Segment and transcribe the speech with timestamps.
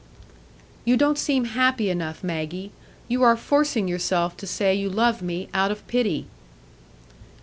[0.83, 2.71] "You don't seem happy enough, Maggie;
[3.07, 6.25] you are forcing yourself to say you love me, out of pity."